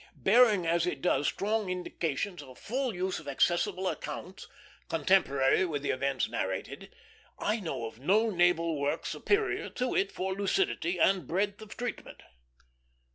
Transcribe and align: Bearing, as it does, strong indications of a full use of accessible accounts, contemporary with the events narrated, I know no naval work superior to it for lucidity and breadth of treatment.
Bearing, 0.17 0.65
as 0.65 0.87
it 0.87 0.99
does, 0.99 1.27
strong 1.27 1.69
indications 1.69 2.41
of 2.41 2.49
a 2.49 2.55
full 2.55 2.91
use 2.95 3.19
of 3.19 3.27
accessible 3.27 3.87
accounts, 3.87 4.47
contemporary 4.89 5.63
with 5.63 5.83
the 5.83 5.91
events 5.91 6.27
narrated, 6.27 6.91
I 7.37 7.59
know 7.59 7.87
no 7.99 8.31
naval 8.31 8.79
work 8.79 9.05
superior 9.05 9.69
to 9.69 9.93
it 9.95 10.11
for 10.11 10.33
lucidity 10.33 10.97
and 10.97 11.27
breadth 11.27 11.61
of 11.61 11.77
treatment. 11.77 12.23